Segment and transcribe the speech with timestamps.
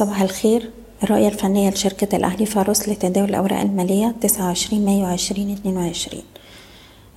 [0.00, 0.70] صباح الخير.
[1.02, 6.22] الرؤية الفنية لشركة الأهلي فاروس لتداول الأوراق المالية 29 مايو 2022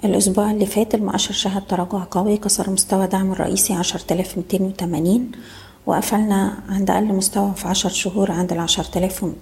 [0.06, 5.32] الأسبوع اللي فات المؤشر شهد تراجع قوي كسر مستوى دعم الرئيسي 10280
[5.86, 9.34] وقفلنا عند أقل مستوى في 10 شهور عند ال 10200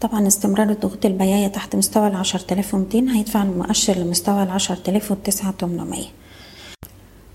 [0.00, 6.04] طبعا استمرار الضغوط البيعية تحت مستوى ال 10200 هيدفع المؤشر لمستوى ال 10800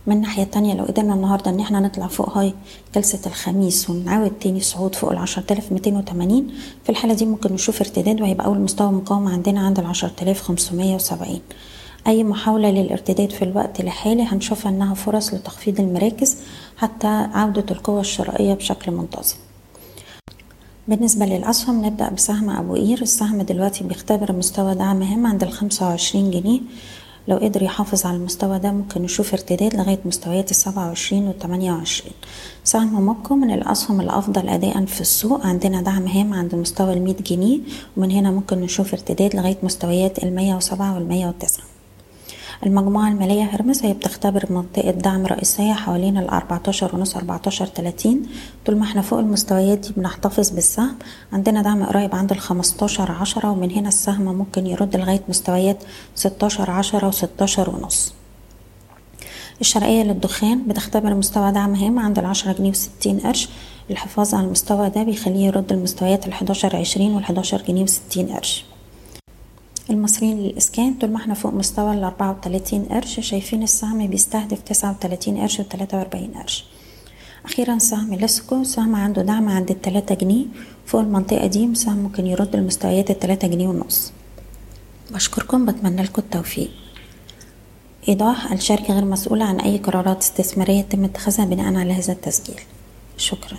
[0.07, 2.53] من الناحية التانية لو قدرنا النهاردة إن إحنا نطلع فوق هاي
[2.95, 7.81] جلسة الخميس ونعاود تاني صعود فوق العشرة آلاف ميتين وتمانين في الحالة دي ممكن نشوف
[7.81, 11.41] ارتداد وهيبقى أول مستوى مقاومة عندنا عند العشرة آلاف خمسمية وسبعين.
[12.07, 16.37] أي محاولة للارتداد في الوقت الحالي هنشوفها إنها فرص لتخفيض المراكز
[16.77, 19.35] حتى عودة القوة الشرائية بشكل منتظم.
[20.87, 23.01] بالنسبة للأسهم نبدأ بسهم أبو قير.
[23.01, 26.59] السهم دلوقتي بيختبر مستوى دعم هام عند الخمسة وعشرين جنيه.
[27.27, 32.13] لو قدر يحافظ على المستوى ده ممكن نشوف ارتداد لغاية مستويات السبعة وعشرين والتمانية وعشرين.
[32.63, 35.45] سهم موبكو من الأسهم الأفضل أداء في السوق.
[35.45, 37.59] عندنا دعم هام عند مستوى المية جنيه
[37.97, 41.70] ومن هنا ممكن نشوف ارتداد لغاية مستويات المية وسبعة والمية وتسعة.
[42.65, 48.25] المجموعة المالية هرمس هي بتختبر منطقة دعم رئيسية حوالين ال 14 ونص 14 30
[48.65, 50.95] طول ما إحنا فوق المستويات دي بنحتفظ بالسهم.
[51.33, 55.83] عندنا دعم قريب عند ال 15 10 ومن هنا السهم ممكن يرد لغاية مستويات
[56.15, 58.13] 16 10 و 16 ونص.
[59.61, 63.49] الشرقية للدخان بتختبر مستوى دعم هام عند العشرة جنيه وستين قرش.
[63.89, 68.65] الحفاظ على المستوى ده بيخليه يرد المستويات الحداشر عشرين والحداشر جنيه وستين قرش.
[69.91, 75.59] المصريين للإسكان طول ما إحنا فوق مستوى ال 34 قرش شايفين السهم بيستهدف 39 قرش
[75.59, 76.65] و 43 قرش.
[77.45, 80.45] أخيرا سهم لاسكو سهم عنده دعم عند التلاتة جنيه.
[80.85, 84.11] فوق المنطقة دي سهم ممكن يرد المستويات التلاتة جنيه ونص.
[85.11, 86.71] بشكركم بتمنى لكم التوفيق.
[88.09, 92.61] إيضاح الشركة غير مسؤولة عن أي قرارات استثمارية تم اتخاذها بناء على هذا التسجيل.
[93.17, 93.57] شكرا.